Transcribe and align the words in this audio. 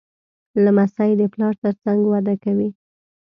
لمسی 0.63 1.11
د 1.19 1.21
پلار 1.33 1.53
تر 1.63 1.73
څنګ 1.83 2.01
وده 2.11 2.35
کوي. 2.43 2.69